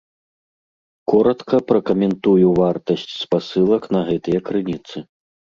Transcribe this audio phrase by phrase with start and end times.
[1.11, 5.07] Коратка пракаментую вартасць спасылак на гэтыя крыніцы.